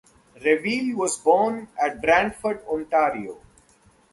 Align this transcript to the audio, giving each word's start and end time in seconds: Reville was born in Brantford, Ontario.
Reville 0.43 0.95
was 0.95 1.19
born 1.19 1.67
in 1.79 1.99
Brantford, 2.01 2.65
Ontario. 2.65 3.37